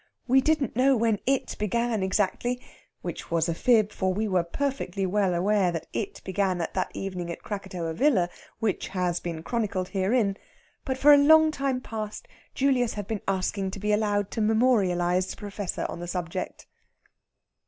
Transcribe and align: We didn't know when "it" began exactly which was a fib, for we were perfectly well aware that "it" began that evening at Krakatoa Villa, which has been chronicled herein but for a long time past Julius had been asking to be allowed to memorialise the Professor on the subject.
We 0.27 0.41
didn't 0.41 0.75
know 0.75 0.97
when 0.97 1.19
"it" 1.27 1.55
began 1.59 2.01
exactly 2.01 2.59
which 3.03 3.29
was 3.29 3.47
a 3.47 3.53
fib, 3.53 3.91
for 3.91 4.11
we 4.11 4.27
were 4.27 4.41
perfectly 4.43 5.05
well 5.05 5.35
aware 5.35 5.71
that 5.71 5.85
"it" 5.93 6.23
began 6.25 6.57
that 6.57 6.89
evening 6.95 7.31
at 7.31 7.43
Krakatoa 7.43 7.93
Villa, 7.93 8.27
which 8.57 8.87
has 8.87 9.19
been 9.19 9.43
chronicled 9.43 9.89
herein 9.89 10.37
but 10.85 10.97
for 10.97 11.13
a 11.13 11.17
long 11.19 11.51
time 11.51 11.81
past 11.81 12.27
Julius 12.55 12.95
had 12.95 13.05
been 13.05 13.21
asking 13.27 13.69
to 13.69 13.79
be 13.79 13.91
allowed 13.93 14.31
to 14.31 14.41
memorialise 14.41 15.29
the 15.29 15.37
Professor 15.37 15.85
on 15.87 15.99
the 15.99 16.07
subject. 16.07 16.65